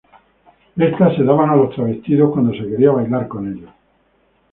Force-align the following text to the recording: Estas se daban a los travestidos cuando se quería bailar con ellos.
Estas 0.77 1.15
se 1.15 1.23
daban 1.23 1.51
a 1.51 1.55
los 1.55 1.75
travestidos 1.75 2.33
cuando 2.33 2.51
se 2.53 2.67
quería 2.67 2.89
bailar 2.89 3.27
con 3.27 3.47
ellos. 3.55 3.69